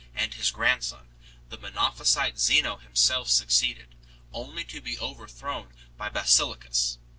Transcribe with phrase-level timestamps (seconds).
[0.15, 1.09] and his grandson,
[1.49, 3.93] the Monophysite Zeno himself succeeded,
[4.33, 6.97] only to be overthrown by Basiliscus.